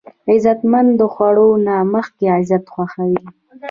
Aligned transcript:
غیرتمند 0.27 0.89
د 0.99 1.01
خوړو 1.13 1.49
نه 1.67 1.75
مخکې 1.93 2.25
عزت 2.37 2.63
خوښوي 2.73 3.21